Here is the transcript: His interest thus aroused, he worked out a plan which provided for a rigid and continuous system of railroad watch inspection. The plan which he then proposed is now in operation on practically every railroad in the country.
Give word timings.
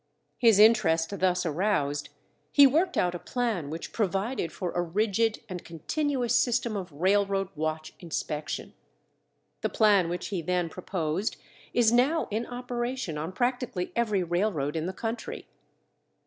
His 0.39 0.57
interest 0.57 1.19
thus 1.19 1.45
aroused, 1.45 2.09
he 2.51 2.65
worked 2.65 2.97
out 2.97 3.13
a 3.13 3.19
plan 3.19 3.69
which 3.69 3.93
provided 3.93 4.51
for 4.51 4.71
a 4.71 4.81
rigid 4.81 5.41
and 5.47 5.63
continuous 5.63 6.35
system 6.35 6.75
of 6.75 6.91
railroad 6.91 7.49
watch 7.55 7.93
inspection. 7.99 8.73
The 9.61 9.69
plan 9.69 10.09
which 10.09 10.29
he 10.29 10.41
then 10.41 10.69
proposed 10.69 11.37
is 11.71 11.91
now 11.91 12.27
in 12.31 12.47
operation 12.47 13.19
on 13.19 13.31
practically 13.31 13.91
every 13.95 14.23
railroad 14.23 14.75
in 14.75 14.87
the 14.87 14.93
country. 14.93 15.45